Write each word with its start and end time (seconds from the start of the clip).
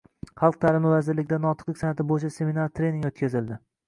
Xalq 0.43 0.55
ta’limi 0.63 0.93
vazirligida 0.93 1.37
notiqlik 1.43 1.77
san’ati 1.81 2.05
bo‘yicha 2.13 2.31
seminar-trening 2.39 3.05
o‘tkazildi 3.11 3.59